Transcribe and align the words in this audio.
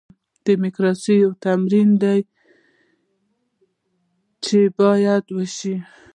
ډیموکراسي 0.45 1.13
یو 1.23 1.31
تمرین 1.45 1.89
دی 2.01 2.19
چې 4.45 4.59
باید 4.79 5.25
وشي. 5.37 5.75